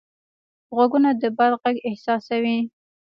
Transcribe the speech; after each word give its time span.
غوږونه 0.75 1.09
د 1.21 1.23
باد 1.37 1.51
غږ 1.61 1.75
احساسوي 1.87 2.57